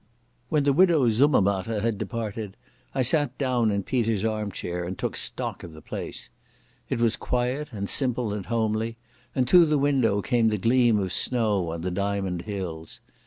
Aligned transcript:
When 0.49 0.63
the 0.63 0.73
Widow 0.73 1.07
Summermatter 1.11 1.79
had 1.81 1.99
departed 1.99 2.57
I 2.95 3.03
sat 3.03 3.37
down 3.37 3.69
in 3.69 3.83
Peter's 3.83 4.25
arm 4.25 4.49
chair 4.49 4.83
and 4.83 4.97
took 4.97 5.15
stock 5.15 5.61
of 5.61 5.73
the 5.73 5.79
place. 5.83 6.29
It 6.89 6.99
was 6.99 7.15
quiet 7.15 7.67
and 7.71 7.87
simple 7.87 8.33
and 8.33 8.47
homely, 8.47 8.97
and 9.35 9.47
through 9.47 9.65
the 9.67 9.77
window 9.77 10.23
came 10.23 10.49
the 10.49 10.57
gleam 10.57 10.97
of 10.97 11.13
snow 11.13 11.69
on 11.71 11.81
the 11.81 11.91
diamond 11.91 12.41
hills. 12.49 12.99